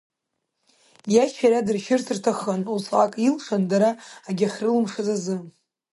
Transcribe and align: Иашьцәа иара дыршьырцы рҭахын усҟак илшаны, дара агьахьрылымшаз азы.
Иашьцәа 1.13 1.45
иара 1.47 1.65
дыршьырцы 1.67 2.13
рҭахын 2.17 2.61
усҟак 2.75 3.13
илшаны, 3.27 3.67
дара 3.71 3.89
агьахьрылымшаз 4.29 5.07
азы. 5.15 5.35